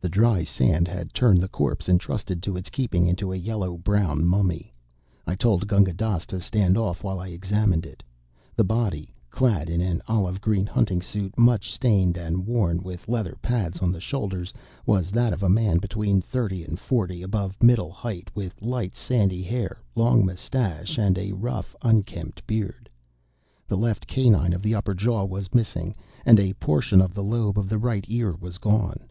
The 0.00 0.08
dry 0.08 0.44
sand 0.44 0.86
had 0.86 1.12
turned 1.12 1.40
the 1.40 1.48
corpse 1.48 1.88
entrusted 1.88 2.40
to 2.44 2.56
its 2.56 2.70
keeping 2.70 3.04
into 3.08 3.32
a 3.32 3.36
yellow 3.36 3.76
brown 3.76 4.24
mummy. 4.24 4.72
I 5.26 5.34
told 5.34 5.66
Gunga 5.66 5.92
Dass 5.92 6.24
to 6.26 6.38
stand 6.38 6.78
off 6.78 7.02
while 7.02 7.18
I 7.18 7.30
examined 7.30 7.84
it. 7.84 8.00
The 8.54 8.62
body 8.62 9.12
clad 9.28 9.68
in 9.68 9.80
an 9.80 10.02
olive 10.06 10.40
green 10.40 10.66
hunting 10.66 11.02
suit 11.02 11.36
much 11.36 11.68
stained 11.72 12.16
and 12.16 12.46
worn, 12.46 12.80
with 12.84 13.08
leather 13.08 13.36
pads 13.42 13.80
on 13.80 13.90
the 13.90 13.98
shoulders 13.98 14.52
was 14.86 15.10
that 15.10 15.32
of 15.32 15.42
a 15.42 15.48
man 15.48 15.78
between 15.78 16.20
thirty 16.20 16.62
and 16.62 16.78
forty, 16.78 17.24
above 17.24 17.60
middle 17.60 17.90
height, 17.90 18.28
with 18.36 18.62
light, 18.62 18.94
sandy 18.94 19.42
hair, 19.42 19.78
long 19.96 20.24
mustache, 20.24 20.96
and 20.96 21.18
a 21.18 21.32
rough 21.32 21.74
unkempt 21.82 22.46
beard. 22.46 22.88
The 23.66 23.76
left 23.76 24.06
canine 24.06 24.52
of 24.52 24.62
the 24.62 24.76
upper 24.76 24.94
jaw 24.94 25.24
was 25.24 25.52
missing, 25.52 25.96
and 26.24 26.38
a 26.38 26.52
portion 26.52 27.00
of 27.00 27.14
the 27.14 27.24
lobe 27.24 27.58
of 27.58 27.68
the 27.68 27.78
right 27.78 28.04
ear 28.06 28.32
was 28.38 28.58
gone. 28.58 29.08